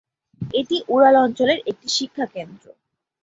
এটি 0.53 0.77
উরাল 0.87 1.15
অঞ্চলের 1.17 1.59
একটি 1.67 1.87
শিক্ষাকেন্দ্র। 1.89 2.65